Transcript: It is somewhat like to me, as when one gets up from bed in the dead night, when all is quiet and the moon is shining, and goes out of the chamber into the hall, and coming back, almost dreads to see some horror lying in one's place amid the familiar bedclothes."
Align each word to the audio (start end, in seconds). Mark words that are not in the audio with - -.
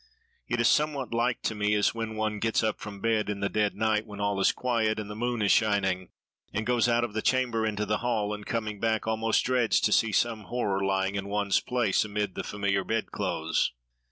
It 0.47 0.59
is 0.59 0.67
somewhat 0.67 1.13
like 1.13 1.43
to 1.43 1.53
me, 1.53 1.75
as 1.75 1.93
when 1.93 2.15
one 2.15 2.39
gets 2.39 2.63
up 2.63 2.79
from 2.79 3.01
bed 3.01 3.29
in 3.29 3.39
the 3.39 3.49
dead 3.49 3.75
night, 3.75 4.07
when 4.07 4.19
all 4.19 4.39
is 4.39 4.51
quiet 4.51 4.97
and 4.99 5.11
the 5.11 5.15
moon 5.15 5.43
is 5.43 5.51
shining, 5.51 6.09
and 6.51 6.65
goes 6.65 6.89
out 6.89 7.03
of 7.03 7.13
the 7.13 7.21
chamber 7.21 7.67
into 7.67 7.85
the 7.85 7.99
hall, 7.99 8.33
and 8.33 8.47
coming 8.47 8.79
back, 8.79 9.05
almost 9.05 9.45
dreads 9.45 9.79
to 9.81 9.91
see 9.91 10.11
some 10.11 10.45
horror 10.45 10.83
lying 10.83 11.13
in 11.13 11.27
one's 11.29 11.59
place 11.59 12.03
amid 12.03 12.33
the 12.33 12.43
familiar 12.43 12.83
bedclothes." 12.83 13.73